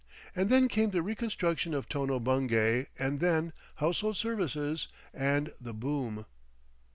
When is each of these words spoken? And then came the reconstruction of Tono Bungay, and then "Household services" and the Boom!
And 0.35 0.49
then 0.49 0.67
came 0.67 0.89
the 0.89 1.03
reconstruction 1.03 1.75
of 1.75 1.87
Tono 1.87 2.19
Bungay, 2.19 2.87
and 2.97 3.19
then 3.19 3.53
"Household 3.75 4.17
services" 4.17 4.87
and 5.13 5.53
the 5.61 5.75
Boom! 5.75 6.25